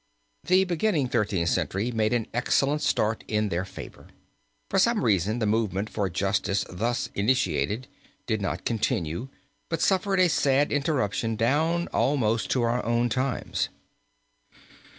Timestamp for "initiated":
7.13-7.87